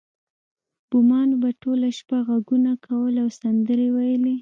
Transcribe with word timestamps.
بومانو 0.89 1.35
به 1.41 1.49
ټوله 1.61 1.89
شپه 1.97 2.17
غږونه 2.27 2.71
کول 2.85 3.13
او 3.23 3.29
سندرې 3.39 3.87
ویلې 3.95 4.35